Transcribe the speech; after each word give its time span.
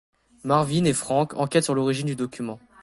Marvin 0.43 0.85
et 0.85 0.93
Franck 0.95 1.35
enquêtent 1.35 1.65
sur 1.65 1.75
l'origine 1.75 2.07
du 2.07 2.15
document. 2.15 2.59